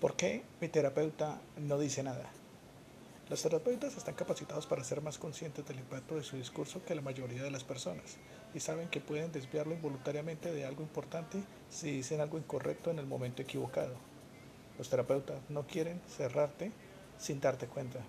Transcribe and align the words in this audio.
¿Por 0.00 0.14
qué 0.14 0.42
mi 0.60 0.68
terapeuta 0.68 1.40
no 1.56 1.78
dice 1.78 2.02
nada? 2.02 2.30
Los 3.30 3.40
terapeutas 3.42 3.96
están 3.96 4.14
capacitados 4.14 4.66
para 4.66 4.84
ser 4.84 5.00
más 5.00 5.16
conscientes 5.16 5.66
del 5.66 5.78
impacto 5.78 6.16
de 6.16 6.22
su 6.22 6.36
discurso 6.36 6.84
que 6.84 6.94
la 6.94 7.00
mayoría 7.00 7.42
de 7.42 7.50
las 7.50 7.64
personas 7.64 8.18
y 8.54 8.60
saben 8.60 8.88
que 8.88 9.00
pueden 9.00 9.32
desviarlo 9.32 9.72
involuntariamente 9.72 10.52
de 10.52 10.66
algo 10.66 10.82
importante 10.82 11.42
si 11.70 11.90
dicen 11.90 12.20
algo 12.20 12.36
incorrecto 12.36 12.90
en 12.90 12.98
el 12.98 13.06
momento 13.06 13.40
equivocado. 13.40 13.94
Los 14.76 14.90
terapeutas 14.90 15.40
no 15.48 15.66
quieren 15.66 16.02
cerrarte 16.06 16.72
sin 17.18 17.40
darte 17.40 17.66
cuenta. 17.66 18.00